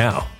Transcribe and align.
now. 0.00 0.39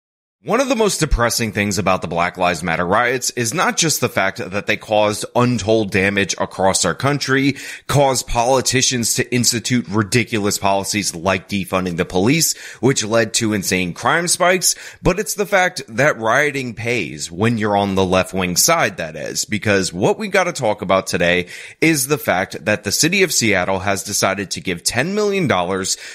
One 0.43 0.59
of 0.59 0.69
the 0.69 0.75
most 0.75 0.99
depressing 0.99 1.51
things 1.51 1.77
about 1.77 2.01
the 2.01 2.07
Black 2.07 2.35
Lives 2.35 2.63
Matter 2.63 2.83
riots 2.83 3.29
is 3.29 3.53
not 3.53 3.77
just 3.77 4.01
the 4.01 4.09
fact 4.09 4.39
that 4.39 4.65
they 4.65 4.75
caused 4.75 5.23
untold 5.35 5.91
damage 5.91 6.33
across 6.39 6.83
our 6.83 6.95
country, 6.95 7.57
caused 7.85 8.25
politicians 8.25 9.13
to 9.13 9.31
institute 9.31 9.87
ridiculous 9.87 10.57
policies 10.57 11.13
like 11.13 11.47
defunding 11.47 11.97
the 11.97 12.05
police, 12.05 12.57
which 12.79 13.05
led 13.05 13.35
to 13.35 13.53
insane 13.53 13.93
crime 13.93 14.27
spikes, 14.27 14.73
but 15.03 15.19
it's 15.19 15.35
the 15.35 15.45
fact 15.45 15.83
that 15.87 16.17
rioting 16.17 16.73
pays 16.73 17.31
when 17.31 17.59
you're 17.59 17.77
on 17.77 17.93
the 17.93 18.03
left 18.03 18.33
wing 18.33 18.55
side, 18.55 18.97
that 18.97 19.15
is, 19.15 19.45
because 19.45 19.93
what 19.93 20.17
we 20.17 20.27
gotta 20.27 20.53
talk 20.53 20.81
about 20.81 21.05
today 21.05 21.45
is 21.81 22.07
the 22.07 22.17
fact 22.17 22.65
that 22.65 22.83
the 22.83 22.91
city 22.91 23.21
of 23.21 23.31
Seattle 23.31 23.77
has 23.77 24.03
decided 24.03 24.49
to 24.49 24.59
give 24.59 24.81
$10 24.81 25.13
million 25.13 25.47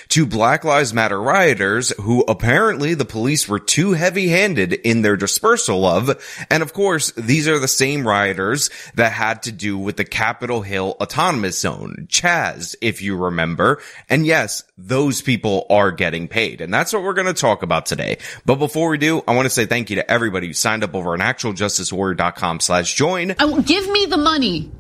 to 0.09 0.27
Black 0.27 0.65
Lives 0.65 0.93
Matter 0.93 1.23
rioters 1.23 1.91
who 2.01 2.25
apparently 2.27 2.95
the 2.95 3.05
police 3.05 3.49
were 3.49 3.61
too 3.61 3.93
heavy 3.93 4.16
heavy-handed 4.17 4.73
in 4.73 5.03
their 5.03 5.17
dispersal 5.17 5.85
of. 5.85 6.47
And 6.51 6.63
of 6.63 6.73
course, 6.73 7.13
these 7.13 7.47
are 7.47 7.59
the 7.59 7.69
same 7.69 8.09
rioters 8.09 8.71
that 8.95 9.13
had 9.13 9.43
to 9.43 9.53
do 9.53 9.77
with 9.77 9.99
the 9.99 10.07
Capitol 10.07 10.63
Hill 10.63 10.97
Autonomous 11.03 11.61
Zone, 11.61 12.07
Chaz, 12.09 12.75
if 12.81 13.03
you 13.03 13.15
remember. 13.15 13.79
And 14.09 14.25
yes, 14.25 14.65
those 14.79 15.21
people 15.21 15.67
are 15.69 15.93
getting 15.93 16.29
paid. 16.29 16.63
And 16.63 16.73
that's 16.73 16.95
what 16.95 17.03
we're 17.03 17.13
going 17.13 17.27
to 17.27 17.35
talk 17.35 17.63
about 17.63 17.85
today. 17.85 18.17
But 18.47 18.55
before 18.55 18.89
we 18.89 18.97
do, 18.97 19.23
I 19.29 19.35
want 19.35 19.45
to 19.45 19.51
say 19.51 19.67
thank 19.67 19.91
you 19.91 19.97
to 19.97 20.11
everybody 20.11 20.47
who 20.47 20.55
signed 20.55 20.83
up 20.83 20.95
over 20.95 21.13
on 21.13 21.19
actualjusticewarrior.com 21.19 22.61
slash 22.61 22.95
join. 22.95 23.35
I, 23.39 23.61
give 23.61 23.87
me 23.91 24.07
the 24.07 24.17
money. 24.17 24.71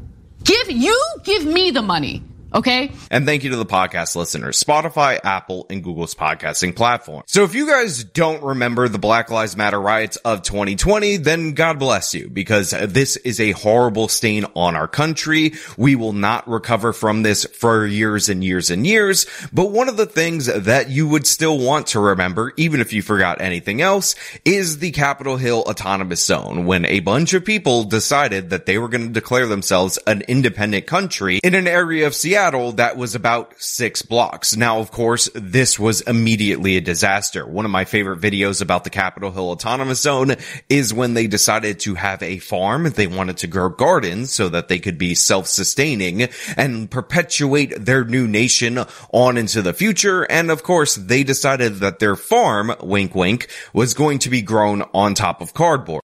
Give, 0.44 0.70
you 0.70 0.98
give 1.24 1.44
me 1.44 1.72
the 1.72 1.82
money. 1.82 2.22
Okay. 2.56 2.90
And 3.10 3.26
thank 3.26 3.44
you 3.44 3.50
to 3.50 3.56
the 3.56 3.66
podcast 3.66 4.16
listeners, 4.16 4.58
Spotify, 4.58 5.20
Apple, 5.22 5.66
and 5.68 5.84
Google's 5.84 6.14
podcasting 6.14 6.74
platform. 6.74 7.22
So 7.26 7.44
if 7.44 7.54
you 7.54 7.66
guys 7.66 8.02
don't 8.02 8.42
remember 8.42 8.88
the 8.88 8.98
Black 8.98 9.30
Lives 9.30 9.58
Matter 9.58 9.78
riots 9.78 10.16
of 10.16 10.40
2020, 10.40 11.18
then 11.18 11.52
God 11.52 11.78
bless 11.78 12.14
you 12.14 12.30
because 12.30 12.70
this 12.70 13.18
is 13.18 13.40
a 13.40 13.50
horrible 13.50 14.08
stain 14.08 14.46
on 14.54 14.74
our 14.74 14.88
country. 14.88 15.52
We 15.76 15.96
will 15.96 16.14
not 16.14 16.48
recover 16.48 16.94
from 16.94 17.22
this 17.22 17.44
for 17.44 17.84
years 17.84 18.30
and 18.30 18.42
years 18.42 18.70
and 18.70 18.86
years. 18.86 19.26
But 19.52 19.70
one 19.70 19.90
of 19.90 19.98
the 19.98 20.06
things 20.06 20.46
that 20.46 20.88
you 20.88 21.06
would 21.08 21.26
still 21.26 21.58
want 21.58 21.88
to 21.88 22.00
remember, 22.00 22.54
even 22.56 22.80
if 22.80 22.94
you 22.94 23.02
forgot 23.02 23.42
anything 23.42 23.82
else, 23.82 24.14
is 24.46 24.78
the 24.78 24.92
Capitol 24.92 25.36
Hill 25.36 25.62
Autonomous 25.66 26.24
Zone 26.24 26.64
when 26.64 26.86
a 26.86 27.00
bunch 27.00 27.34
of 27.34 27.44
people 27.44 27.84
decided 27.84 28.48
that 28.48 28.64
they 28.64 28.78
were 28.78 28.88
going 28.88 29.08
to 29.08 29.12
declare 29.12 29.46
themselves 29.46 29.98
an 30.06 30.22
independent 30.22 30.86
country 30.86 31.38
in 31.44 31.54
an 31.54 31.68
area 31.68 32.06
of 32.06 32.14
Seattle 32.14 32.45
Seattle 32.46 32.72
that 32.72 32.96
was 32.96 33.16
about 33.16 33.60
six 33.60 34.02
blocks. 34.02 34.56
Now, 34.56 34.78
of 34.78 34.92
course, 34.92 35.28
this 35.34 35.80
was 35.80 36.02
immediately 36.02 36.76
a 36.76 36.80
disaster. 36.80 37.44
One 37.44 37.64
of 37.64 37.72
my 37.72 37.84
favorite 37.84 38.20
videos 38.20 38.62
about 38.62 38.84
the 38.84 38.90
Capitol 38.90 39.32
Hill 39.32 39.50
Autonomous 39.50 40.00
Zone 40.00 40.36
is 40.68 40.94
when 40.94 41.14
they 41.14 41.26
decided 41.26 41.80
to 41.80 41.96
have 41.96 42.22
a 42.22 42.38
farm. 42.38 42.84
They 42.84 43.08
wanted 43.08 43.38
to 43.38 43.48
grow 43.48 43.68
gardens 43.68 44.32
so 44.32 44.48
that 44.50 44.68
they 44.68 44.78
could 44.78 44.96
be 44.96 45.16
self-sustaining 45.16 46.28
and 46.56 46.88
perpetuate 46.88 47.74
their 47.84 48.04
new 48.04 48.28
nation 48.28 48.78
on 49.12 49.36
into 49.36 49.60
the 49.60 49.72
future. 49.72 50.22
And 50.30 50.48
of 50.52 50.62
course, 50.62 50.94
they 50.94 51.24
decided 51.24 51.80
that 51.80 51.98
their 51.98 52.14
farm, 52.14 52.72
wink 52.80 53.16
wink, 53.16 53.48
was 53.72 53.92
going 53.92 54.20
to 54.20 54.30
be 54.30 54.42
grown 54.42 54.82
on 54.94 55.14
top 55.14 55.40
of 55.40 55.52
cardboard. 55.52 56.05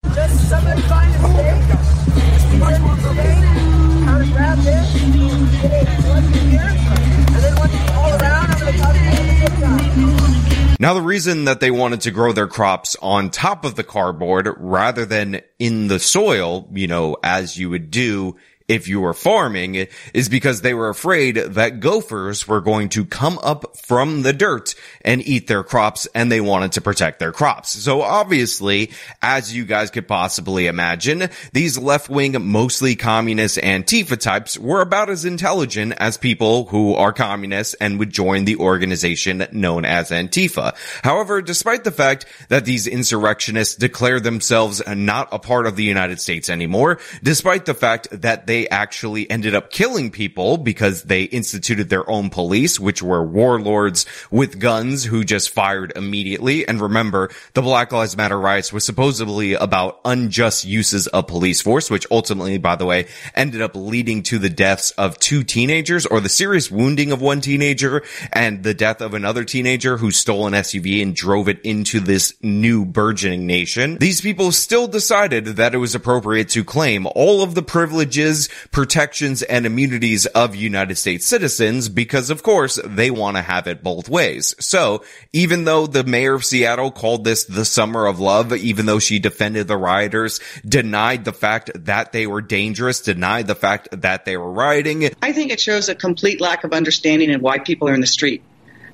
Now, 10.79 10.93
the 10.93 11.01
reason 11.01 11.45
that 11.45 11.59
they 11.59 11.71
wanted 11.71 12.01
to 12.01 12.11
grow 12.11 12.31
their 12.31 12.47
crops 12.47 12.95
on 13.01 13.29
top 13.29 13.63
of 13.63 13.75
the 13.75 13.83
cardboard 13.83 14.49
rather 14.57 15.05
than 15.05 15.41
in 15.59 15.87
the 15.87 15.99
soil, 15.99 16.67
you 16.73 16.87
know, 16.87 17.17
as 17.23 17.57
you 17.57 17.69
would 17.69 17.91
do 17.91 18.35
if 18.67 18.87
you 18.87 19.01
were 19.01 19.13
farming 19.13 19.87
is 20.13 20.29
because 20.29 20.61
they 20.61 20.73
were 20.73 20.89
afraid 20.89 21.35
that 21.35 21.79
gophers 21.79 22.47
were 22.47 22.61
going 22.61 22.89
to 22.89 23.05
come 23.05 23.37
up 23.43 23.77
from 23.77 24.21
the 24.21 24.33
dirt 24.33 24.75
and 25.01 25.21
eat 25.27 25.47
their 25.47 25.63
crops 25.63 26.07
and 26.15 26.31
they 26.31 26.41
wanted 26.41 26.71
to 26.73 26.81
protect 26.81 27.19
their 27.19 27.31
crops. 27.31 27.69
So 27.69 28.01
obviously, 28.01 28.91
as 29.21 29.53
you 29.53 29.65
guys 29.65 29.91
could 29.91 30.07
possibly 30.07 30.67
imagine, 30.67 31.29
these 31.51 31.77
left-wing, 31.77 32.35
mostly 32.39 32.95
communist 32.95 33.57
Antifa 33.57 34.19
types 34.19 34.57
were 34.57 34.81
about 34.81 35.09
as 35.09 35.25
intelligent 35.25 35.93
as 35.97 36.17
people 36.17 36.65
who 36.67 36.95
are 36.95 37.13
communists 37.13 37.73
and 37.75 37.99
would 37.99 38.11
join 38.11 38.45
the 38.45 38.57
organization 38.57 39.45
known 39.51 39.85
as 39.85 40.09
Antifa. 40.09 40.75
However, 41.03 41.41
despite 41.41 41.83
the 41.83 41.91
fact 41.91 42.25
that 42.49 42.65
these 42.65 42.87
insurrectionists 42.87 43.75
declare 43.75 44.19
themselves 44.19 44.81
not 44.87 45.27
a 45.31 45.39
part 45.39 45.67
of 45.67 45.75
the 45.75 45.83
United 45.83 46.21
States 46.21 46.49
anymore, 46.49 46.99
despite 47.21 47.65
the 47.65 47.73
fact 47.73 48.07
that 48.11 48.47
they 48.47 48.62
actually 48.69 49.29
ended 49.29 49.55
up 49.55 49.71
killing 49.71 50.11
people 50.11 50.57
because 50.57 51.03
they 51.03 51.23
instituted 51.23 51.89
their 51.89 52.09
own 52.09 52.29
police, 52.29 52.79
which 52.79 53.01
were 53.01 53.23
warlords 53.23 54.05
with 54.31 54.59
guns 54.59 55.05
who 55.05 55.23
just 55.23 55.49
fired 55.49 55.93
immediately. 55.95 56.67
And 56.67 56.81
remember, 56.81 57.29
the 57.53 57.61
Black 57.61 57.91
Lives 57.91 58.17
Matter 58.17 58.39
riots 58.39 58.73
was 58.73 58.85
supposedly 58.85 59.53
about 59.53 59.99
unjust 60.05 60.65
uses 60.65 61.07
of 61.07 61.27
police 61.27 61.61
force, 61.61 61.89
which 61.89 62.07
ultimately, 62.11 62.57
by 62.57 62.75
the 62.75 62.85
way, 62.85 63.07
ended 63.35 63.61
up 63.61 63.75
leading 63.75 64.23
to 64.23 64.39
the 64.39 64.49
deaths 64.49 64.91
of 64.91 65.19
two 65.19 65.43
teenagers 65.43 66.05
or 66.05 66.19
the 66.19 66.29
serious 66.29 66.69
wounding 66.71 67.11
of 67.11 67.21
one 67.21 67.41
teenager 67.41 68.03
and 68.31 68.63
the 68.63 68.73
death 68.73 69.01
of 69.01 69.13
another 69.13 69.43
teenager 69.43 69.97
who 69.97 70.11
stole 70.11 70.47
an 70.47 70.53
SUV 70.53 71.01
and 71.01 71.15
drove 71.15 71.47
it 71.47 71.61
into 71.61 71.99
this 71.99 72.33
new 72.41 72.85
burgeoning 72.85 73.45
nation. 73.45 73.97
These 73.97 74.21
people 74.21 74.51
still 74.51 74.87
decided 74.87 75.45
that 75.45 75.73
it 75.73 75.77
was 75.77 75.95
appropriate 75.95 76.49
to 76.49 76.63
claim 76.63 77.07
all 77.15 77.41
of 77.41 77.55
the 77.55 77.63
privileges 77.63 78.42
protections, 78.71 79.41
and 79.41 79.65
immunities 79.65 80.25
of 80.27 80.55
United 80.55 80.95
States 80.95 81.25
citizens 81.25 81.89
because 81.89 82.29
of 82.29 82.43
course 82.43 82.79
they 82.83 83.11
want 83.11 83.37
to 83.37 83.41
have 83.41 83.67
it 83.67 83.83
both 83.83 84.09
ways. 84.09 84.55
So 84.59 85.03
even 85.31 85.65
though 85.65 85.87
the 85.87 86.03
mayor 86.03 86.33
of 86.33 86.45
Seattle 86.45 86.91
called 86.91 87.23
this 87.23 87.45
the 87.45 87.65
summer 87.65 88.05
of 88.05 88.19
love, 88.19 88.53
even 88.53 88.85
though 88.85 88.99
she 88.99 89.19
defended 89.19 89.67
the 89.67 89.77
rioters, 89.77 90.39
denied 90.67 91.25
the 91.25 91.33
fact 91.33 91.71
that 91.85 92.11
they 92.11 92.27
were 92.27 92.41
dangerous, 92.41 93.01
denied 93.01 93.47
the 93.47 93.55
fact 93.55 93.89
that 93.91 94.25
they 94.25 94.37
were 94.37 94.51
rioting. 94.51 95.09
I 95.21 95.33
think 95.33 95.51
it 95.51 95.59
shows 95.59 95.89
a 95.89 95.95
complete 95.95 96.41
lack 96.41 96.63
of 96.63 96.73
understanding 96.73 97.29
in 97.29 97.41
why 97.41 97.59
people 97.59 97.89
are 97.89 97.93
in 97.93 98.01
the 98.01 98.07
street. 98.07 98.43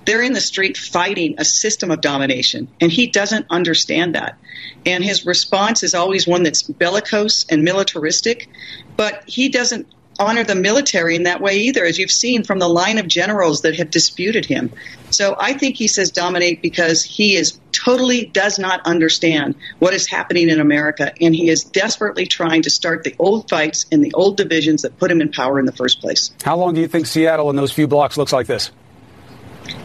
They're 0.06 0.22
in 0.22 0.34
the 0.34 0.42
street 0.42 0.78
fighting 0.78 1.36
a 1.38 1.46
system 1.46 1.92
of 1.92 2.02
domination, 2.02 2.68
and 2.82 2.92
he 2.92 3.08
doesn't 3.08 3.46
understand 3.50 4.16
that. 4.16 4.38
And 4.86 5.04
his 5.04 5.26
response 5.26 5.84
is 5.84 5.94
always 5.94 6.26
one 6.28 6.44
that's 6.44 6.64
bellicose 6.64 7.46
and 7.50 7.64
militaristic, 7.64 8.50
but 8.98 9.24
he 9.28 9.50
doesn't 9.50 9.88
honor 10.20 10.44
the 10.44 10.56
military 10.56 11.16
in 11.16 11.24
that 11.24 11.42
way 11.42 11.58
either, 11.58 11.86
as 11.86 11.98
you've 11.98 12.12
seen 12.12 12.44
from 12.44 12.60
the 12.60 12.68
line 12.68 12.98
of 12.98 13.08
generals 13.08 13.62
that 13.62 13.76
have 13.76 13.90
disputed 13.90 14.46
him. 14.46 14.72
So 15.12 15.36
I 15.40 15.54
think 15.54 15.78
he 15.78 15.88
says 15.88 16.12
dominate 16.12 16.62
because 16.62 17.04
he 17.04 17.36
is 17.36 17.58
totally 17.72 18.26
does 18.26 18.60
not 18.60 18.82
understand 18.86 19.56
what 19.80 19.94
is 19.94 20.08
happening 20.08 20.50
in 20.50 20.60
America, 20.60 21.14
and 21.22 21.34
he 21.34 21.50
is 21.50 21.64
desperately 21.64 22.26
trying 22.26 22.62
to 22.64 22.70
start 22.70 23.04
the 23.04 23.16
old 23.18 23.50
fights 23.50 23.86
and 23.92 24.04
the 24.04 24.14
old 24.14 24.38
divisions 24.38 24.82
that 24.82 24.98
put 25.00 25.10
him 25.10 25.22
in 25.22 25.32
power 25.32 25.58
in 25.60 25.66
the 25.66 25.72
first 25.72 26.02
place. 26.02 26.32
How 26.44 26.58
long 26.58 26.74
do 26.74 26.82
you 26.82 26.88
think 26.88 27.06
Seattle 27.06 27.50
in 27.50 27.56
those 27.56 27.72
few 27.72 27.88
blocks 27.88 28.18
looks 28.18 28.34
like 28.34 28.48
this? 28.48 28.72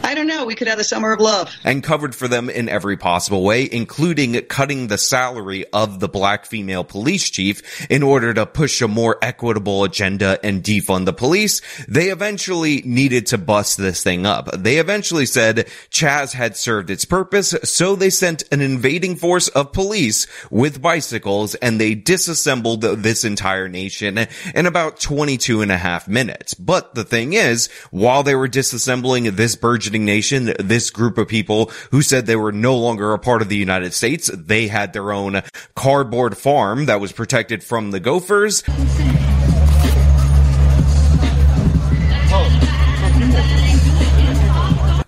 I 0.05 0.13
don't 0.13 0.27
know. 0.27 0.45
We 0.45 0.53
could 0.53 0.67
have 0.67 0.77
the 0.77 0.83
summer 0.83 1.11
of 1.11 1.19
love. 1.19 1.51
And 1.63 1.83
covered 1.83 2.13
for 2.13 2.27
them 2.27 2.47
in 2.47 2.69
every 2.69 2.95
possible 2.95 3.43
way, 3.43 3.67
including 3.71 4.39
cutting 4.43 4.85
the 4.85 4.99
salary 4.99 5.65
of 5.73 5.99
the 5.99 6.07
black 6.07 6.45
female 6.45 6.83
police 6.83 7.27
chief 7.27 7.89
in 7.89 8.03
order 8.03 8.31
to 8.31 8.45
push 8.45 8.83
a 8.83 8.87
more 8.87 9.17
equitable 9.23 9.83
agenda 9.83 10.37
and 10.43 10.61
defund 10.61 11.05
the 11.05 11.13
police. 11.13 11.59
They 11.87 12.09
eventually 12.09 12.83
needed 12.85 13.25
to 13.27 13.39
bust 13.39 13.79
this 13.79 14.03
thing 14.03 14.27
up. 14.27 14.51
They 14.51 14.77
eventually 14.77 15.25
said 15.25 15.65
Chaz 15.89 16.33
had 16.33 16.55
served 16.55 16.91
its 16.91 17.05
purpose, 17.05 17.55
so 17.63 17.95
they 17.95 18.11
sent 18.11 18.43
an 18.51 18.61
invading 18.61 19.15
force 19.15 19.47
of 19.47 19.73
police 19.73 20.27
with 20.51 20.83
bicycles 20.83 21.55
and 21.55 21.81
they 21.81 21.95
disassembled 21.95 22.81
this 22.81 23.23
entire 23.23 23.67
nation 23.67 24.27
in 24.53 24.67
about 24.67 24.99
22 24.99 25.63
and 25.63 25.71
a 25.71 25.77
half 25.77 26.07
minutes. 26.07 26.53
But 26.53 26.93
the 26.93 27.03
thing 27.03 27.33
is, 27.33 27.69
while 27.89 28.21
they 28.21 28.35
were 28.35 28.47
disassembling 28.47 29.35
this 29.35 29.55
burgeoning 29.55 29.94
Nation, 30.03 30.53
this 30.59 30.89
group 30.89 31.17
of 31.17 31.27
people 31.27 31.71
who 31.91 32.01
said 32.01 32.25
they 32.25 32.35
were 32.35 32.51
no 32.51 32.75
longer 32.75 33.13
a 33.13 33.19
part 33.19 33.41
of 33.41 33.47
the 33.47 33.55
United 33.55 33.93
States. 33.93 34.29
They 34.33 34.67
had 34.67 34.91
their 34.91 35.13
own 35.13 35.41
cardboard 35.75 36.37
farm 36.37 36.87
that 36.87 36.99
was 36.99 37.13
protected 37.13 37.63
from 37.63 37.91
the 37.91 37.99
gophers. 38.01 38.63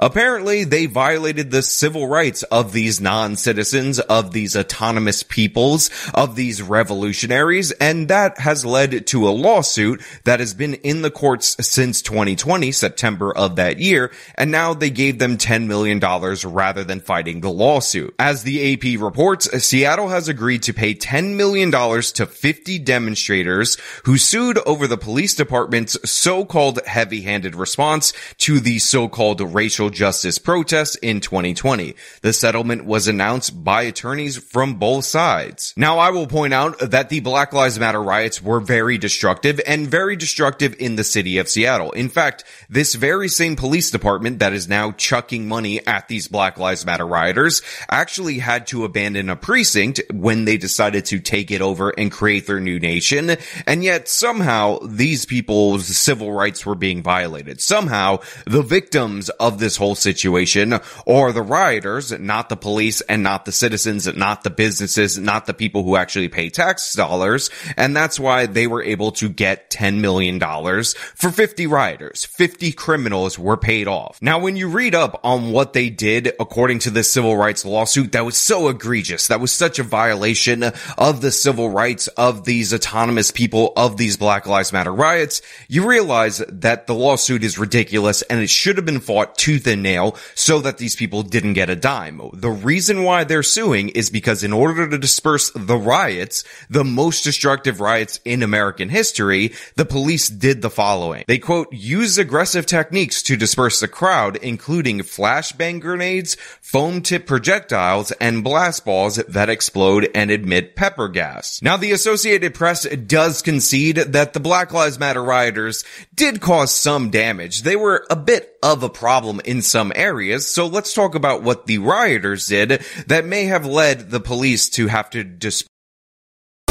Apparently, 0.07 0.63
they 0.63 0.85
violated 0.85 1.51
the 1.51 1.61
civil 1.61 2.07
rights 2.07 2.41
of 2.43 2.71
these 2.71 3.01
non-citizens, 3.01 3.99
of 3.99 4.31
these 4.31 4.55
autonomous 4.55 5.21
peoples, 5.21 5.89
of 6.13 6.37
these 6.37 6.61
revolutionaries, 6.61 7.73
and 7.73 8.07
that 8.07 8.39
has 8.39 8.63
led 8.63 9.05
to 9.07 9.27
a 9.27 9.31
lawsuit 9.31 10.01
that 10.23 10.39
has 10.39 10.53
been 10.53 10.75
in 10.75 11.01
the 11.01 11.11
courts 11.11 11.57
since 11.59 12.01
2020, 12.01 12.71
September 12.71 13.35
of 13.35 13.57
that 13.57 13.79
year, 13.79 14.09
and 14.35 14.49
now 14.49 14.73
they 14.73 14.89
gave 14.89 15.19
them 15.19 15.37
$10 15.37 15.67
million 15.67 15.99
rather 15.99 16.85
than 16.85 17.01
fighting 17.01 17.41
the 17.41 17.51
lawsuit. 17.51 18.15
As 18.17 18.43
the 18.43 18.73
AP 18.73 19.01
reports, 19.01 19.51
Seattle 19.61 20.07
has 20.07 20.29
agreed 20.29 20.63
to 20.63 20.73
pay 20.73 20.95
$10 20.95 21.35
million 21.35 21.69
to 21.69 22.25
50 22.25 22.79
demonstrators 22.79 23.75
who 24.05 24.17
sued 24.17 24.57
over 24.59 24.87
the 24.87 24.97
police 24.97 25.35
department's 25.35 25.97
so-called 26.09 26.79
heavy-handed 26.85 27.55
response 27.57 28.13
to 28.37 28.61
the 28.61 28.79
so-called 28.79 29.41
racial 29.41 29.89
justice 29.97 30.37
protests 30.37 30.95
in 30.95 31.19
2020. 31.19 31.95
The 32.21 32.31
settlement 32.31 32.85
was 32.85 33.07
announced 33.07 33.63
by 33.63 33.81
attorneys 33.83 34.37
from 34.37 34.75
both 34.75 35.05
sides. 35.05 35.73
Now, 35.75 35.97
I 35.97 36.11
will 36.11 36.27
point 36.27 36.53
out 36.53 36.79
that 36.79 37.09
the 37.09 37.19
Black 37.19 37.51
Lives 37.51 37.79
Matter 37.79 38.01
riots 38.01 38.41
were 38.41 38.59
very 38.59 38.97
destructive 38.97 39.59
and 39.67 39.87
very 39.87 40.15
destructive 40.15 40.75
in 40.79 40.95
the 40.95 41.03
city 41.03 41.39
of 41.39 41.49
Seattle. 41.49 41.91
In 41.91 42.09
fact, 42.09 42.43
this 42.69 42.95
very 42.95 43.27
same 43.27 43.55
police 43.55 43.91
department 43.91 44.39
that 44.39 44.53
is 44.53 44.69
now 44.69 44.91
chucking 44.91 45.47
money 45.47 45.85
at 45.85 46.07
these 46.07 46.27
Black 46.27 46.57
Lives 46.57 46.85
Matter 46.85 47.05
rioters 47.05 47.61
actually 47.89 48.39
had 48.39 48.67
to 48.67 48.85
abandon 48.85 49.29
a 49.29 49.35
precinct 49.35 50.01
when 50.13 50.45
they 50.45 50.57
decided 50.57 51.05
to 51.05 51.19
take 51.19 51.51
it 51.51 51.61
over 51.61 51.89
and 51.89 52.11
create 52.11 52.45
their 52.47 52.59
new 52.59 52.79
nation. 52.79 53.35
And 53.65 53.83
yet 53.83 54.07
somehow 54.07 54.79
these 54.79 55.25
people's 55.25 55.87
civil 55.87 56.31
rights 56.31 56.65
were 56.65 56.75
being 56.75 57.01
violated. 57.01 57.61
Somehow 57.61 58.19
the 58.45 58.61
victims 58.61 59.29
of 59.29 59.59
this 59.59 59.76
whole 59.77 59.95
situation 59.95 60.79
or 61.05 61.31
the 61.31 61.41
rioters, 61.41 62.11
not 62.19 62.49
the 62.49 62.57
police 62.57 63.01
and 63.01 63.23
not 63.23 63.45
the 63.45 63.51
citizens, 63.51 64.07
not 64.15 64.43
the 64.43 64.49
businesses, 64.49 65.17
not 65.17 65.45
the 65.45 65.53
people 65.53 65.83
who 65.83 65.95
actually 65.95 66.29
pay 66.29 66.49
tax 66.49 66.93
dollars. 66.93 67.49
And 67.75 67.95
that's 67.95 68.19
why 68.19 68.45
they 68.45 68.67
were 68.67 68.83
able 68.83 69.11
to 69.13 69.29
get 69.29 69.69
$10 69.69 69.99
million 69.99 70.39
for 70.39 71.31
50 71.31 71.67
rioters. 71.67 72.25
50 72.25 72.71
criminals 72.73 73.37
were 73.37 73.57
paid 73.57 73.87
off. 73.87 74.19
Now, 74.21 74.39
when 74.39 74.55
you 74.55 74.69
read 74.69 74.95
up 74.95 75.19
on 75.23 75.51
what 75.51 75.73
they 75.73 75.89
did 75.89 76.33
according 76.39 76.79
to 76.79 76.89
this 76.89 77.11
civil 77.11 77.37
rights 77.37 77.65
lawsuit, 77.65 78.11
that 78.13 78.25
was 78.25 78.37
so 78.37 78.69
egregious. 78.69 79.27
That 79.27 79.39
was 79.39 79.51
such 79.51 79.79
a 79.79 79.83
violation 79.83 80.63
of 80.97 81.21
the 81.21 81.31
civil 81.31 81.69
rights 81.69 82.07
of 82.09 82.45
these 82.45 82.73
autonomous 82.73 83.31
people 83.31 83.73
of 83.75 83.97
these 83.97 84.17
Black 84.17 84.47
Lives 84.47 84.73
Matter 84.73 84.93
riots. 84.93 85.41
You 85.67 85.87
realize 85.87 86.39
that 86.47 86.87
the 86.87 86.95
lawsuit 86.95 87.43
is 87.43 87.57
ridiculous 87.57 88.21
and 88.23 88.39
it 88.39 88.49
should 88.49 88.77
have 88.77 88.85
been 88.85 88.99
fought 88.99 89.37
2000 89.37 89.66
the 89.67 89.75
nail 89.75 90.15
so 90.33 90.61
that 90.61 90.77
these 90.77 90.95
people 90.95 91.23
didn't 91.23 91.51
get 91.51 91.69
a 91.69 91.75
dime. 91.75 92.21
The 92.31 92.49
reason 92.49 93.03
why 93.03 93.25
they're 93.25 93.43
suing 93.43 93.89
is 93.89 94.09
because 94.09 94.41
in 94.41 94.53
order 94.53 94.89
to 94.89 94.97
disperse 94.97 95.51
the 95.53 95.75
riots, 95.75 96.45
the 96.69 96.85
most 96.85 97.25
destructive 97.25 97.81
riots 97.81 98.21
in 98.23 98.43
American 98.43 98.87
history, 98.87 99.51
the 99.75 99.83
police 99.83 100.29
did 100.29 100.61
the 100.61 100.69
following. 100.69 101.25
They 101.27 101.37
quote, 101.37 101.73
use 101.73 102.17
aggressive 102.17 102.65
techniques 102.65 103.21
to 103.23 103.35
disperse 103.35 103.81
the 103.81 103.89
crowd, 103.89 104.37
including 104.37 104.99
flashbang 104.99 105.81
grenades, 105.81 106.37
foam 106.61 107.01
tip 107.01 107.27
projectiles, 107.27 108.13
and 108.13 108.45
blast 108.45 108.85
balls 108.85 109.17
that 109.17 109.49
explode 109.49 110.09
and 110.15 110.31
emit 110.31 110.77
pepper 110.77 111.09
gas. 111.09 111.61
Now 111.61 111.75
the 111.75 111.91
Associated 111.91 112.53
Press 112.53 112.85
does 112.95 113.41
concede 113.41 113.97
that 113.97 114.31
the 114.31 114.39
Black 114.39 114.71
Lives 114.71 114.97
Matter 114.97 115.21
rioters 115.21 115.83
did 116.15 116.39
cause 116.39 116.73
some 116.73 117.09
damage. 117.09 117.63
They 117.63 117.75
were 117.75 118.05
a 118.09 118.15
bit 118.15 118.56
of 118.61 118.83
a 118.83 118.89
problem 118.89 119.39
in 119.45 119.61
some 119.61 119.91
areas. 119.95 120.47
So 120.47 120.67
let's 120.67 120.93
talk 120.93 121.15
about 121.15 121.43
what 121.43 121.65
the 121.65 121.77
rioters 121.77 122.47
did 122.47 122.83
that 123.07 123.25
may 123.25 123.45
have 123.45 123.65
led 123.65 124.09
the 124.09 124.19
police 124.19 124.69
to 124.71 124.87
have 124.87 125.09
to 125.11 125.23
disperse 125.23 125.67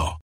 now. 0.00 0.19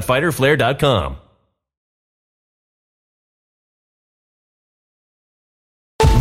www.fighterflare.com. 0.00 1.29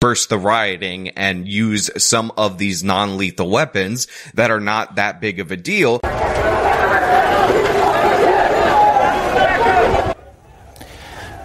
burst 0.00 0.28
the 0.28 0.38
rioting 0.38 1.08
and 1.10 1.48
use 1.48 1.90
some 2.02 2.32
of 2.36 2.56
these 2.58 2.84
non-lethal 2.84 3.50
weapons 3.50 4.06
that 4.34 4.50
are 4.50 4.60
not 4.60 4.94
that 4.94 5.20
big 5.20 5.40
of 5.40 5.50
a 5.50 5.56
deal. 5.56 6.00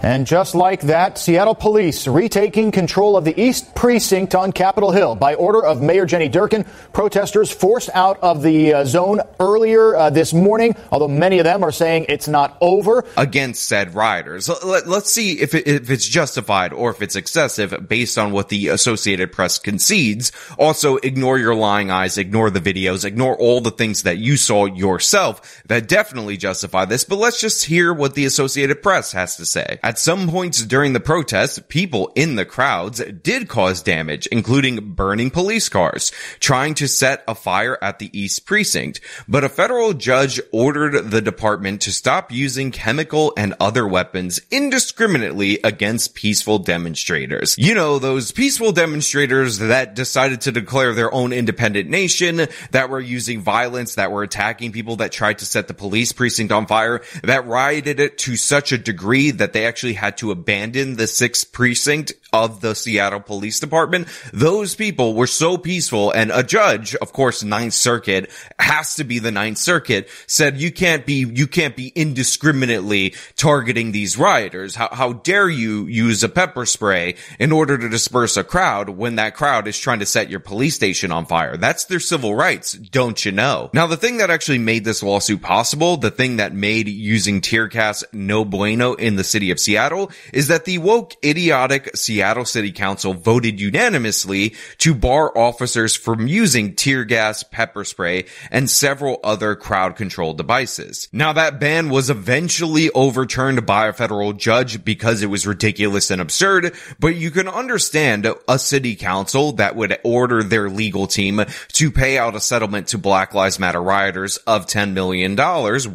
And 0.04 0.26
just 0.26 0.54
like 0.54 0.82
that, 0.82 1.16
Seattle 1.16 1.54
police 1.54 2.06
retaking 2.06 2.72
control 2.72 3.16
of 3.16 3.24
the 3.24 3.40
East 3.40 3.74
Precinct 3.74 4.34
on 4.34 4.52
Capitol 4.52 4.90
Hill 4.90 5.14
by 5.14 5.34
order 5.34 5.64
of 5.64 5.80
Mayor 5.80 6.04
Jenny 6.04 6.28
Durkan. 6.28 6.66
Protesters 6.92 7.50
forced 7.50 7.88
out 7.94 8.18
of 8.22 8.42
the 8.42 8.74
uh, 8.74 8.84
zone 8.84 9.22
earlier 9.40 9.96
uh, 9.96 10.10
this 10.10 10.34
morning, 10.34 10.76
although 10.92 11.08
many 11.08 11.38
of 11.38 11.44
them 11.44 11.64
are 11.64 11.72
saying 11.72 12.04
it's 12.10 12.28
not 12.28 12.58
over. 12.60 13.06
Against 13.16 13.66
said 13.66 13.94
rioters. 13.94 14.46
Let, 14.62 14.86
us 14.86 15.10
see 15.10 15.40
if, 15.40 15.54
it, 15.54 15.66
if 15.66 15.88
it's 15.88 16.06
justified 16.06 16.74
or 16.74 16.90
if 16.90 17.00
it's 17.00 17.16
excessive 17.16 17.88
based 17.88 18.18
on 18.18 18.30
what 18.30 18.50
the 18.50 18.68
Associated 18.68 19.32
Press 19.32 19.58
concedes. 19.58 20.32
Also, 20.58 20.96
ignore 20.96 21.38
your 21.38 21.54
lying 21.54 21.90
eyes, 21.90 22.18
ignore 22.18 22.50
the 22.50 22.60
videos, 22.60 23.06
ignore 23.06 23.38
all 23.38 23.62
the 23.62 23.70
things 23.70 24.02
that 24.02 24.18
you 24.18 24.36
saw 24.36 24.66
yourself 24.66 25.62
that 25.64 25.88
definitely 25.88 26.36
justify 26.36 26.84
this. 26.84 27.04
But 27.04 27.16
let's 27.16 27.40
just 27.40 27.64
hear 27.64 27.94
what 27.94 28.14
the 28.14 28.26
Associated 28.26 28.82
Press 28.82 29.10
has 29.12 29.38
to 29.38 29.46
say. 29.46 29.78
At 29.94 30.00
some 30.00 30.28
points 30.28 30.64
during 30.64 30.92
the 30.92 30.98
protests, 30.98 31.60
people 31.68 32.10
in 32.16 32.34
the 32.34 32.44
crowds 32.44 32.98
did 32.98 33.46
cause 33.46 33.80
damage, 33.80 34.26
including 34.26 34.94
burning 34.94 35.30
police 35.30 35.68
cars, 35.68 36.10
trying 36.40 36.74
to 36.74 36.88
set 36.88 37.22
a 37.28 37.34
fire 37.36 37.78
at 37.80 38.00
the 38.00 38.10
East 38.12 38.44
Precinct. 38.44 39.00
But 39.28 39.44
a 39.44 39.48
federal 39.48 39.92
judge 39.92 40.40
ordered 40.50 41.12
the 41.12 41.22
department 41.22 41.80
to 41.82 41.92
stop 41.92 42.32
using 42.32 42.72
chemical 42.72 43.32
and 43.36 43.54
other 43.60 43.86
weapons 43.86 44.40
indiscriminately 44.50 45.60
against 45.62 46.16
peaceful 46.16 46.58
demonstrators. 46.58 47.54
You 47.56 47.76
know, 47.76 48.00
those 48.00 48.32
peaceful 48.32 48.72
demonstrators 48.72 49.58
that 49.58 49.94
decided 49.94 50.40
to 50.40 50.50
declare 50.50 50.92
their 50.92 51.14
own 51.14 51.32
independent 51.32 51.88
nation, 51.88 52.48
that 52.72 52.90
were 52.90 52.98
using 52.98 53.42
violence, 53.42 53.94
that 53.94 54.10
were 54.10 54.24
attacking 54.24 54.72
people, 54.72 54.96
that 54.96 55.12
tried 55.12 55.38
to 55.38 55.46
set 55.46 55.68
the 55.68 55.74
police 55.74 56.10
precinct 56.10 56.50
on 56.50 56.66
fire, 56.66 57.00
that 57.22 57.46
rioted 57.46 58.00
it 58.00 58.18
to 58.18 58.34
such 58.34 58.72
a 58.72 58.78
degree 58.78 59.30
that 59.30 59.52
they 59.52 59.66
actually 59.66 59.83
actually 59.84 59.94
had 60.00 60.16
to 60.16 60.30
abandon 60.30 60.96
the 60.96 61.06
sixth 61.06 61.52
precinct 61.52 62.14
of 62.32 62.62
the 62.62 62.74
Seattle 62.74 63.20
Police 63.20 63.60
Department. 63.60 64.08
Those 64.32 64.74
people 64.74 65.14
were 65.14 65.26
so 65.26 65.58
peaceful 65.58 66.10
and 66.10 66.32
a 66.32 66.42
judge, 66.42 66.94
of 66.96 67.12
course, 67.12 67.44
Ninth 67.44 67.74
Circuit 67.74 68.30
has 68.58 68.94
to 68.94 69.04
be 69.04 69.18
the 69.18 69.30
Ninth 69.30 69.58
Circuit 69.58 70.08
said 70.26 70.56
you 70.56 70.72
can't 70.72 71.04
be, 71.04 71.26
you 71.32 71.46
can't 71.46 71.76
be 71.76 71.92
indiscriminately 71.94 73.14
targeting 73.36 73.92
these 73.92 74.16
rioters. 74.16 74.74
How, 74.74 74.88
how 74.90 75.12
dare 75.12 75.50
you 75.50 75.86
use 75.86 76.24
a 76.24 76.30
pepper 76.30 76.64
spray 76.64 77.16
in 77.38 77.52
order 77.52 77.76
to 77.76 77.88
disperse 77.90 78.38
a 78.38 78.42
crowd 78.42 78.88
when 78.88 79.16
that 79.16 79.36
crowd 79.36 79.68
is 79.68 79.78
trying 79.78 80.00
to 80.00 80.06
set 80.06 80.30
your 80.30 80.40
police 80.40 80.74
station 80.74 81.12
on 81.12 81.26
fire? 81.26 81.58
That's 81.58 81.84
their 81.84 82.00
civil 82.00 82.34
rights, 82.34 82.72
don't 82.72 83.22
you 83.22 83.32
know? 83.32 83.70
Now, 83.74 83.86
the 83.86 83.98
thing 83.98 84.16
that 84.16 84.30
actually 84.30 84.58
made 84.58 84.84
this 84.84 85.02
lawsuit 85.02 85.42
possible, 85.42 85.98
the 85.98 86.10
thing 86.10 86.38
that 86.38 86.54
made 86.54 86.88
using 86.88 87.42
tear 87.42 87.68
gas 87.68 88.02
no 88.12 88.44
bueno 88.44 88.94
in 88.94 89.16
the 89.16 89.24
city 89.24 89.50
of 89.50 89.60
Seattle 89.60 89.73
Seattle 89.74 90.12
is 90.32 90.46
that 90.46 90.66
the 90.66 90.78
woke, 90.78 91.16
idiotic 91.24 91.96
Seattle 91.96 92.44
City 92.44 92.70
Council 92.70 93.12
voted 93.12 93.60
unanimously 93.60 94.54
to 94.78 94.94
bar 94.94 95.36
officers 95.36 95.96
from 95.96 96.28
using 96.28 96.76
tear 96.76 97.04
gas, 97.04 97.42
pepper 97.42 97.82
spray, 97.82 98.26
and 98.52 98.70
several 98.70 99.18
other 99.24 99.56
crowd 99.56 99.96
control 99.96 100.32
devices. 100.32 101.08
Now 101.12 101.32
that 101.32 101.58
ban 101.58 101.90
was 101.90 102.08
eventually 102.08 102.88
overturned 102.90 103.66
by 103.66 103.88
a 103.88 103.92
federal 103.92 104.32
judge 104.32 104.84
because 104.84 105.22
it 105.22 105.26
was 105.26 105.44
ridiculous 105.44 106.08
and 106.12 106.20
absurd, 106.20 106.72
but 107.00 107.16
you 107.16 107.32
can 107.32 107.48
understand 107.48 108.28
a 108.46 108.60
city 108.60 108.94
council 108.94 109.50
that 109.54 109.74
would 109.74 109.98
order 110.04 110.44
their 110.44 110.70
legal 110.70 111.08
team 111.08 111.42
to 111.72 111.90
pay 111.90 112.16
out 112.16 112.36
a 112.36 112.40
settlement 112.40 112.86
to 112.88 112.98
Black 112.98 113.34
Lives 113.34 113.58
Matter 113.58 113.82
rioters 113.82 114.36
of 114.46 114.66
$10 114.66 114.92
million, 114.92 115.36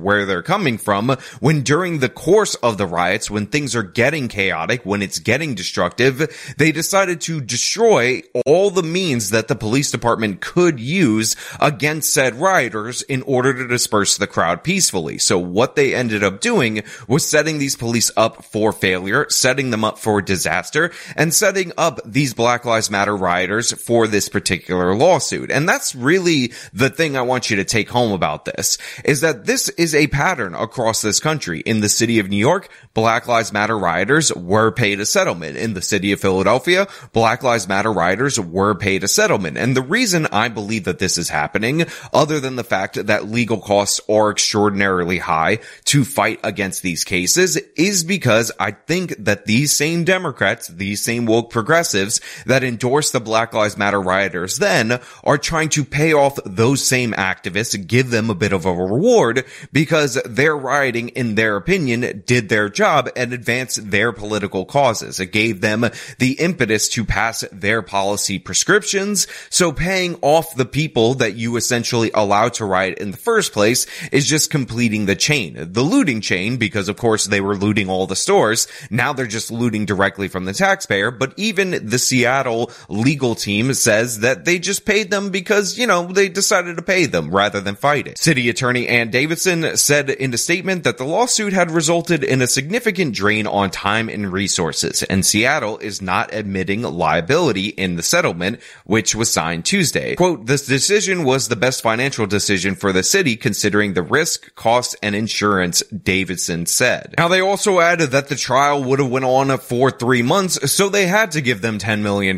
where 0.03 0.25
they're 0.25 0.43
coming 0.43 0.77
from, 0.77 1.15
when 1.39 1.63
during 1.63 1.99
the 1.99 2.09
course 2.09 2.55
of 2.55 2.77
the 2.77 2.89
riots, 2.89 3.29
when 3.29 3.45
things 3.45 3.68
things 3.69 3.75
are 3.75 3.83
getting 3.83 4.27
chaotic, 4.27 4.83
when 4.83 5.01
it's 5.03 5.19
getting 5.19 5.53
destructive, 5.53 6.55
they 6.57 6.71
decided 6.71 7.21
to 7.21 7.39
destroy 7.39 8.21
all 8.45 8.71
the 8.71 8.81
means 8.81 9.29
that 9.29 9.47
the 9.47 9.55
police 9.55 9.91
department 9.91 10.41
could 10.41 10.79
use 10.79 11.35
against 11.59 12.11
said 12.11 12.33
rioters 12.35 13.03
in 13.03 13.21
order 13.23 13.53
to 13.53 13.67
disperse 13.67 14.17
the 14.17 14.25
crowd 14.25 14.63
peacefully. 14.63 15.19
So 15.19 15.37
what 15.37 15.75
they 15.75 15.93
ended 15.93 16.23
up 16.23 16.41
doing 16.41 16.81
was 17.07 17.29
setting 17.29 17.59
these 17.59 17.75
police 17.75 18.09
up 18.17 18.43
for 18.43 18.71
failure, 18.71 19.27
setting 19.29 19.69
them 19.69 19.83
up 19.83 19.99
for 19.99 20.19
disaster, 20.21 20.91
and 21.15 21.31
setting 21.31 21.71
up 21.77 21.99
these 22.03 22.33
Black 22.33 22.65
Lives 22.65 22.89
Matter 22.89 23.15
rioters 23.15 23.71
for 23.73 24.07
this 24.07 24.29
particular 24.29 24.95
lawsuit. 24.95 25.51
And 25.51 25.69
that's 25.69 25.93
really 25.93 26.53
the 26.73 26.89
thing 26.89 27.15
I 27.15 27.21
want 27.21 27.51
you 27.51 27.57
to 27.57 27.65
take 27.65 27.89
home 27.89 28.13
about 28.13 28.45
this, 28.45 28.79
is 29.05 29.21
that 29.21 29.45
this 29.45 29.69
is 29.69 29.93
a 29.93 30.07
pattern 30.07 30.55
across 30.55 31.03
this 31.03 31.19
country. 31.19 31.59
In 31.59 31.81
the 31.81 31.89
city 31.89 32.17
of 32.17 32.29
New 32.29 32.37
York, 32.37 32.69
Black 32.93 33.27
Lives 33.27 33.48
Matter 33.53 33.77
rioters 33.77 34.33
were 34.33 34.71
paid 34.71 34.99
a 34.99 35.05
settlement. 35.05 35.57
In 35.57 35.73
the 35.73 35.81
city 35.81 36.11
of 36.11 36.19
Philadelphia, 36.19 36.87
Black 37.13 37.43
Lives 37.43 37.67
Matter 37.67 37.91
rioters 37.91 38.39
were 38.39 38.75
paid 38.75 39.03
a 39.03 39.07
settlement. 39.07 39.57
And 39.57 39.75
the 39.75 39.81
reason 39.81 40.27
I 40.27 40.49
believe 40.49 40.85
that 40.85 40.99
this 40.99 41.17
is 41.17 41.29
happening, 41.29 41.85
other 42.13 42.39
than 42.39 42.55
the 42.55 42.63
fact 42.63 43.05
that 43.07 43.29
legal 43.29 43.59
costs 43.59 43.99
are 44.09 44.31
extraordinarily 44.31 45.19
high 45.19 45.59
to 45.85 46.05
fight 46.05 46.39
against 46.43 46.81
these 46.81 47.03
cases, 47.03 47.57
is 47.75 48.03
because 48.03 48.51
I 48.59 48.71
think 48.71 49.15
that 49.17 49.45
these 49.45 49.73
same 49.73 50.03
Democrats, 50.03 50.67
these 50.67 51.01
same 51.01 51.25
woke 51.25 51.49
progressives 51.49 52.21
that 52.45 52.63
endorse 52.63 53.11
the 53.11 53.19
Black 53.19 53.53
Lives 53.53 53.77
Matter 53.77 54.01
rioters 54.01 54.57
then 54.57 54.99
are 55.23 55.37
trying 55.37 55.69
to 55.69 55.83
pay 55.83 56.13
off 56.13 56.39
those 56.45 56.83
same 56.83 57.13
activists, 57.13 57.87
give 57.87 58.11
them 58.11 58.29
a 58.29 58.35
bit 58.35 58.53
of 58.53 58.65
a 58.65 58.73
reward 58.73 59.45
because 59.71 60.21
their 60.25 60.55
rioting, 60.55 61.09
in 61.09 61.35
their 61.35 61.55
opinion, 61.55 62.23
did 62.25 62.49
their 62.49 62.69
job 62.69 63.09
and 63.15 63.38
advance 63.39 63.75
their 63.75 64.11
political 64.11 64.65
causes. 64.65 65.19
It 65.19 65.27
gave 65.27 65.61
them 65.61 65.85
the 66.17 66.33
impetus 66.39 66.89
to 66.89 67.05
pass 67.05 67.45
their 67.51 67.81
policy 67.81 68.37
prescriptions. 68.37 69.27
So 69.49 69.71
paying 69.71 70.19
off 70.21 70.55
the 70.55 70.65
people 70.65 71.15
that 71.15 71.35
you 71.35 71.55
essentially 71.55 72.11
allow 72.13 72.49
to 72.49 72.65
riot 72.65 72.99
in 72.99 73.11
the 73.11 73.17
first 73.17 73.53
place 73.53 73.87
is 74.11 74.27
just 74.27 74.51
completing 74.51 75.05
the 75.05 75.15
chain, 75.15 75.55
the 75.55 75.81
looting 75.81 76.21
chain, 76.21 76.57
because 76.57 76.89
of 76.89 76.97
course 76.97 77.25
they 77.25 77.41
were 77.41 77.55
looting 77.55 77.89
all 77.89 78.07
the 78.07 78.15
stores. 78.15 78.67
Now 78.89 79.13
they're 79.13 79.27
just 79.27 79.51
looting 79.51 79.85
directly 79.85 80.27
from 80.27 80.45
the 80.45 80.53
taxpayer. 80.53 81.11
But 81.11 81.33
even 81.37 81.87
the 81.87 81.99
Seattle 81.99 82.71
legal 82.89 83.35
team 83.35 83.73
says 83.73 84.19
that 84.19 84.43
they 84.45 84.59
just 84.59 84.85
paid 84.85 85.11
them 85.11 85.29
because, 85.29 85.77
you 85.77 85.87
know, 85.87 86.07
they 86.11 86.27
decided 86.27 86.75
to 86.75 86.81
pay 86.81 87.05
them 87.05 87.31
rather 87.31 87.61
than 87.61 87.75
fight 87.75 88.07
it. 88.07 88.17
City 88.17 88.49
attorney 88.49 88.87
Ann 88.87 89.09
Davison 89.09 89.77
said 89.77 90.09
in 90.09 90.33
a 90.33 90.37
statement 90.37 90.83
that 90.83 90.97
the 90.97 91.05
lawsuit 91.05 91.53
had 91.53 91.71
resulted 91.71 92.23
in 92.23 92.41
a 92.41 92.47
significant 92.47 93.13
drain 93.29 93.45
on 93.45 93.69
time 93.69 94.09
and 94.09 94.33
resources, 94.33 95.03
and 95.03 95.23
Seattle 95.23 95.77
is 95.77 96.01
not 96.01 96.33
admitting 96.33 96.81
liability 96.81 97.67
in 97.67 97.95
the 97.95 98.01
settlement, 98.01 98.59
which 98.85 99.13
was 99.13 99.31
signed 99.31 99.63
Tuesday. 99.65 100.15
Quote, 100.15 100.47
this 100.47 100.65
decision 100.65 101.23
was 101.23 101.47
the 101.47 101.55
best 101.55 101.83
financial 101.83 102.25
decision 102.25 102.73
for 102.73 102.91
the 102.91 103.03
city 103.03 103.35
considering 103.35 103.93
the 103.93 104.01
risk, 104.01 104.55
cost, 104.55 104.95
and 105.03 105.13
insurance, 105.13 105.83
Davison 105.83 106.65
said. 106.65 107.13
Now 107.19 107.27
they 107.27 107.39
also 107.39 107.79
added 107.79 108.09
that 108.09 108.29
the 108.29 108.35
trial 108.35 108.83
would 108.83 108.97
have 108.97 109.11
went 109.11 109.25
on 109.25 109.55
for 109.59 109.91
three 109.91 110.23
months, 110.23 110.71
so 110.71 110.89
they 110.89 111.05
had 111.05 111.29
to 111.33 111.41
give 111.41 111.61
them 111.61 111.77
$10 111.77 112.01
million 112.01 112.35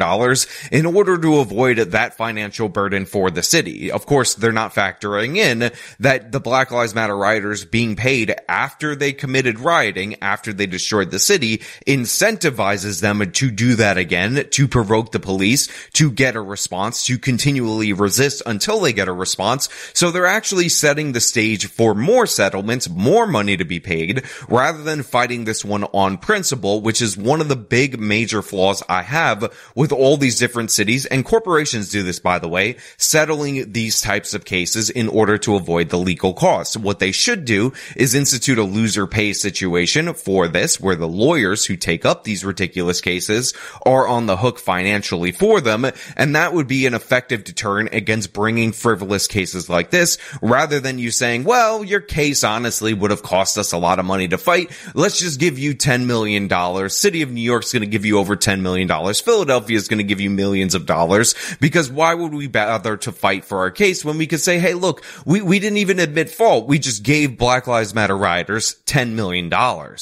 in 0.73 0.85
order 0.85 1.17
to 1.17 1.39
avoid 1.39 1.77
that 1.77 2.17
financial 2.17 2.67
burden 2.67 3.05
for 3.05 3.31
the 3.31 3.43
city. 3.43 3.89
Of 3.89 4.05
course, 4.05 4.35
they're 4.35 4.51
not 4.51 4.75
factoring 4.75 5.37
in 5.37 5.71
that 6.01 6.33
the 6.33 6.41
Black 6.41 6.69
Lives 6.69 6.93
Matter 6.93 7.15
rioters 7.15 7.63
being 7.63 7.95
paid 7.95 8.35
after 8.49 8.93
they 8.93 9.13
committed 9.13 9.57
rioting, 9.57 10.17
after 10.21 10.51
they 10.51 10.65
destroyed 10.65 10.80
destroyed 10.81 11.11
the 11.11 11.19
city 11.19 11.61
incentivizes 11.85 13.01
them 13.01 13.31
to 13.31 13.51
do 13.51 13.75
that 13.75 13.97
again, 13.97 14.47
to 14.49 14.67
provoke 14.67 15.11
the 15.11 15.19
police, 15.19 15.69
to 15.93 16.11
get 16.11 16.35
a 16.35 16.41
response, 16.41 17.05
to 17.05 17.19
continually 17.19 17.93
resist 17.93 18.41
until 18.47 18.79
they 18.79 18.91
get 18.91 19.07
a 19.07 19.13
response. 19.13 19.69
So 19.93 20.09
they're 20.09 20.25
actually 20.25 20.69
setting 20.69 21.11
the 21.11 21.19
stage 21.19 21.67
for 21.67 21.93
more 21.93 22.25
settlements, 22.25 22.89
more 22.89 23.27
money 23.27 23.57
to 23.57 23.63
be 23.63 23.79
paid, 23.79 24.23
rather 24.49 24.81
than 24.81 25.03
fighting 25.03 25.45
this 25.45 25.63
one 25.63 25.83
on 25.85 26.17
principle, 26.17 26.81
which 26.81 27.01
is 27.01 27.15
one 27.15 27.41
of 27.41 27.47
the 27.47 27.55
big 27.55 27.99
major 27.99 28.41
flaws 28.41 28.81
I 28.89 29.03
have 29.03 29.53
with 29.75 29.91
all 29.91 30.17
these 30.17 30.39
different 30.39 30.71
cities 30.71 31.05
and 31.05 31.23
corporations 31.23 31.91
do 31.91 32.01
this, 32.01 32.19
by 32.19 32.39
the 32.39 32.49
way, 32.49 32.77
settling 32.97 33.71
these 33.71 34.01
types 34.01 34.33
of 34.33 34.45
cases 34.45 34.89
in 34.89 35.07
order 35.07 35.37
to 35.37 35.55
avoid 35.55 35.89
the 35.89 35.99
legal 35.99 36.33
costs. 36.33 36.75
What 36.75 36.97
they 36.97 37.11
should 37.11 37.45
do 37.45 37.73
is 37.95 38.15
institute 38.15 38.57
a 38.57 38.63
loser 38.63 39.05
pay 39.05 39.33
situation 39.33 40.13
for 40.13 40.47
this, 40.47 40.70
where 40.79 40.95
the 40.95 41.07
lawyers 41.07 41.65
who 41.65 41.75
take 41.75 42.05
up 42.05 42.23
these 42.23 42.45
ridiculous 42.45 43.01
cases 43.01 43.53
are 43.85 44.07
on 44.07 44.25
the 44.25 44.37
hook 44.37 44.59
financially 44.59 45.31
for 45.31 45.61
them, 45.61 45.85
and 46.15 46.35
that 46.35 46.53
would 46.53 46.67
be 46.67 46.85
an 46.85 46.93
effective 46.93 47.43
deterrent 47.43 47.93
against 47.93 48.33
bringing 48.33 48.71
frivolous 48.71 49.27
cases 49.27 49.69
like 49.69 49.89
this, 49.91 50.17
rather 50.41 50.79
than 50.79 50.99
you 50.99 51.11
saying, 51.11 51.43
well, 51.43 51.83
your 51.83 52.01
case 52.01 52.43
honestly 52.43 52.93
would 52.93 53.11
have 53.11 53.23
cost 53.23 53.57
us 53.57 53.71
a 53.71 53.77
lot 53.77 53.99
of 53.99 54.05
money 54.05 54.27
to 54.27 54.37
fight. 54.37 54.71
Let's 54.93 55.19
just 55.19 55.39
give 55.39 55.57
you 55.59 55.73
$10 55.75 56.05
million. 56.05 56.49
City 56.89 57.21
of 57.21 57.31
New 57.31 57.41
York's 57.41 57.73
going 57.73 57.81
to 57.81 57.87
give 57.87 58.05
you 58.05 58.17
over 58.17 58.35
$10 58.35 58.61
million. 58.61 58.87
Philadelphia 59.13 59.77
is 59.77 59.87
going 59.87 59.97
to 59.99 60.03
give 60.03 60.21
you 60.21 60.29
millions 60.29 60.75
of 60.75 60.85
dollars 60.85 61.35
because 61.59 61.89
why 61.89 62.13
would 62.13 62.33
we 62.33 62.47
bother 62.47 62.97
to 62.97 63.11
fight 63.11 63.45
for 63.45 63.59
our 63.59 63.71
case 63.71 64.03
when 64.03 64.17
we 64.17 64.27
could 64.27 64.39
say, 64.39 64.59
hey, 64.59 64.73
look, 64.73 65.03
we, 65.25 65.41
we 65.41 65.59
didn't 65.59 65.77
even 65.77 65.99
admit 65.99 66.29
fault. 66.29 66.67
We 66.67 66.79
just 66.79 67.03
gave 67.03 67.37
Black 67.37 67.67
Lives 67.67 67.93
Matter 67.93 68.17
rioters 68.17 68.75
$10 68.85 69.13
million. 69.13 69.49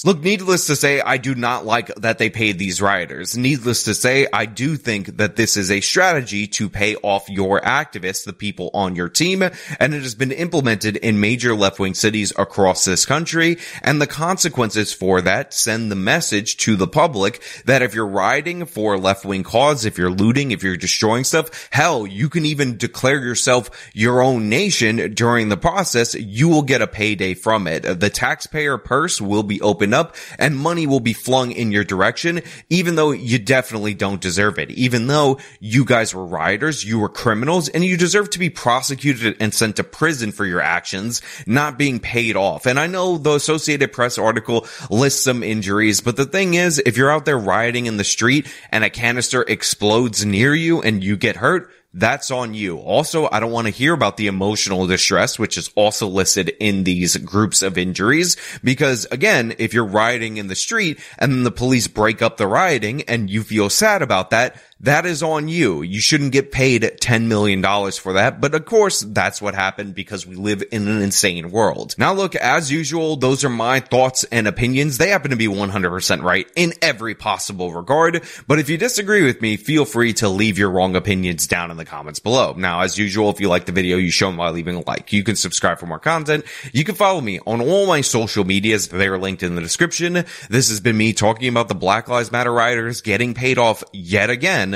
Look, 0.05 0.21
needless 0.21 0.58
to 0.67 0.75
say, 0.75 1.01
I 1.01 1.17
do 1.17 1.35
not 1.35 1.65
like 1.65 1.93
that 1.95 2.17
they 2.17 2.29
paid 2.29 2.59
these 2.59 2.81
rioters. 2.81 3.37
Needless 3.37 3.83
to 3.83 3.93
say, 3.93 4.27
I 4.31 4.45
do 4.45 4.75
think 4.75 5.17
that 5.17 5.35
this 5.35 5.57
is 5.57 5.71
a 5.71 5.81
strategy 5.81 6.47
to 6.47 6.69
pay 6.69 6.95
off 6.95 7.29
your 7.29 7.61
activists, 7.61 8.25
the 8.25 8.33
people 8.33 8.69
on 8.73 8.95
your 8.95 9.09
team, 9.09 9.41
and 9.41 9.93
it 9.93 10.01
has 10.01 10.15
been 10.15 10.31
implemented 10.31 10.97
in 10.97 11.19
major 11.19 11.55
left-wing 11.55 11.93
cities 11.93 12.33
across 12.37 12.85
this 12.85 13.05
country. 13.05 13.57
And 13.83 14.01
the 14.01 14.07
consequences 14.07 14.93
for 14.93 15.21
that 15.21 15.53
send 15.53 15.91
the 15.91 15.95
message 15.95 16.57
to 16.57 16.75
the 16.75 16.87
public 16.87 17.41
that 17.65 17.81
if 17.81 17.93
you're 17.93 18.07
rioting 18.07 18.65
for 18.65 18.95
a 18.95 18.99
left-wing 18.99 19.43
cause, 19.43 19.85
if 19.85 19.97
you're 19.97 20.09
looting, 20.09 20.51
if 20.51 20.63
you're 20.63 20.77
destroying 20.77 21.23
stuff, 21.23 21.69
hell, 21.71 22.07
you 22.07 22.29
can 22.29 22.45
even 22.45 22.77
declare 22.77 23.19
yourself 23.19 23.89
your 23.93 24.21
own 24.21 24.49
nation 24.49 25.13
during 25.13 25.49
the 25.49 25.57
process. 25.57 26.15
You 26.15 26.49
will 26.49 26.63
get 26.63 26.81
a 26.81 26.87
payday 26.87 27.33
from 27.33 27.67
it. 27.67 27.81
The 27.99 28.09
taxpayer 28.09 28.77
purse 28.77 29.21
will 29.21 29.43
be 29.43 29.61
opened 29.61 29.93
up 29.93 30.15
and 30.37 30.48
money 30.55 30.87
will 30.87 30.99
be 30.99 31.13
flung 31.13 31.51
in 31.51 31.71
your 31.71 31.83
direction, 31.83 32.41
even 32.69 32.95
though 32.95 33.11
you 33.11 33.39
definitely 33.39 33.93
don't 33.93 34.21
deserve 34.21 34.59
it. 34.59 34.71
Even 34.71 35.07
though 35.07 35.39
you 35.59 35.85
guys 35.85 36.13
were 36.13 36.25
rioters, 36.25 36.83
you 36.83 36.99
were 36.99 37.09
criminals, 37.09 37.69
and 37.69 37.83
you 37.83 37.97
deserve 37.97 38.29
to 38.31 38.39
be 38.39 38.49
prosecuted 38.49 39.37
and 39.39 39.53
sent 39.53 39.75
to 39.77 39.83
prison 39.83 40.31
for 40.31 40.45
your 40.45 40.61
actions, 40.61 41.21
not 41.45 41.77
being 41.77 41.99
paid 41.99 42.35
off. 42.35 42.65
And 42.65 42.79
I 42.79 42.87
know 42.87 43.17
the 43.17 43.35
Associated 43.35 43.93
Press 43.93 44.17
article 44.17 44.67
lists 44.89 45.23
some 45.23 45.43
injuries, 45.43 46.01
but 46.01 46.15
the 46.15 46.25
thing 46.25 46.53
is, 46.53 46.81
if 46.85 46.97
you're 46.97 47.11
out 47.11 47.25
there 47.25 47.37
rioting 47.37 47.85
in 47.85 47.97
the 47.97 48.03
street 48.03 48.47
and 48.71 48.83
a 48.83 48.89
canister 48.89 49.43
explodes 49.43 50.25
near 50.25 50.53
you 50.53 50.81
and 50.81 51.03
you 51.03 51.17
get 51.17 51.35
hurt, 51.35 51.69
that's 51.93 52.29
on 52.29 52.53
you. 52.53 52.77
Also, 52.77 53.27
I 53.31 53.39
don't 53.39 53.51
want 53.51 53.65
to 53.65 53.73
hear 53.73 53.93
about 53.93 54.17
the 54.17 54.27
emotional 54.27 54.85
distress, 54.85 55.39
which 55.39 55.57
is 55.57 55.71
also 55.75 56.07
listed 56.07 56.49
in 56.59 56.83
these 56.83 57.17
groups 57.17 57.61
of 57.61 57.77
injuries, 57.77 58.37
because 58.63 59.05
again, 59.11 59.55
if 59.57 59.73
you're 59.73 59.85
rioting 59.85 60.37
in 60.37 60.47
the 60.47 60.55
street 60.55 60.99
and 61.17 61.45
the 61.45 61.51
police 61.51 61.87
break 61.87 62.21
up 62.21 62.37
the 62.37 62.47
rioting 62.47 63.01
and 63.03 63.29
you 63.29 63.43
feel 63.43 63.69
sad 63.69 64.01
about 64.01 64.29
that, 64.29 64.55
that 64.81 65.05
is 65.05 65.21
on 65.21 65.49
you. 65.49 65.81
You 65.81 65.99
shouldn't 65.99 66.31
get 66.31 66.51
paid 66.51 66.83
$10 66.83 67.27
million 67.27 67.61
for 67.91 68.13
that. 68.13 68.39
But 68.39 68.55
of 68.55 68.65
course, 68.65 69.01
that's 69.01 69.41
what 69.41 69.53
happened 69.53 69.93
because 69.93 70.25
we 70.25 70.35
live 70.35 70.63
in 70.71 70.87
an 70.87 71.01
insane 71.01 71.51
world. 71.51 71.95
Now 71.97 72.13
look, 72.13 72.35
as 72.35 72.71
usual, 72.71 73.17
those 73.17 73.43
are 73.43 73.49
my 73.49 73.81
thoughts 73.81 74.23
and 74.25 74.47
opinions. 74.47 74.97
They 74.97 75.09
happen 75.09 75.31
to 75.31 75.37
be 75.37 75.47
100% 75.47 76.21
right 76.23 76.49
in 76.55 76.73
every 76.81 77.13
possible 77.13 77.73
regard. 77.73 78.23
But 78.47 78.59
if 78.59 78.69
you 78.69 78.77
disagree 78.77 79.23
with 79.23 79.41
me, 79.41 79.57
feel 79.57 79.83
free 79.83 80.13
to 80.13 80.29
leave 80.29 80.57
your 80.57 80.69
wrong 80.69 80.95
opinions 80.95 81.45
down 81.45 81.71
in 81.71 81.77
the 81.77 81.85
comments 81.85 82.19
below. 82.19 82.53
Now, 82.53 82.81
as 82.81 82.97
usual, 82.97 83.29
if 83.29 83.41
you 83.41 83.49
like 83.49 83.65
the 83.65 83.71
video, 83.73 83.97
you 83.97 84.11
show 84.11 84.27
them 84.27 84.37
by 84.37 84.49
leaving 84.49 84.75
a 84.75 84.83
like. 84.87 85.11
You 85.11 85.23
can 85.23 85.35
subscribe 85.35 85.79
for 85.79 85.87
more 85.87 85.99
content. 85.99 86.45
You 86.71 86.85
can 86.85 86.95
follow 86.95 87.19
me 87.19 87.39
on 87.45 87.59
all 87.59 87.85
my 87.85 87.99
social 87.99 88.45
medias. 88.45 88.87
They're 88.87 89.17
linked 89.17 89.43
in 89.43 89.55
the 89.55 89.61
description. 89.61 90.25
This 90.49 90.69
has 90.69 90.79
been 90.79 90.95
me 90.95 91.11
talking 91.11 91.49
about 91.49 91.67
the 91.67 91.75
Black 91.75 92.07
Lives 92.07 92.31
Matter 92.31 92.53
rioters 92.53 93.01
getting 93.01 93.33
paid 93.33 93.57
off 93.57 93.83
yet 93.91 94.29
again. 94.29 94.68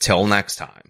Till 0.00 0.26
next 0.26 0.56
time. 0.56 0.89